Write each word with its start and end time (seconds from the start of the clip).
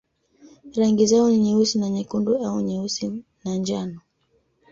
Rangi 0.77 1.05
zao 1.07 1.29
ni 1.29 1.37
nyeusi 1.37 1.79
na 1.79 1.89
nyekundu 1.89 2.37
au 2.45 2.61
nyeusi 2.61 3.23
na 3.45 3.55
njano. 3.55 4.01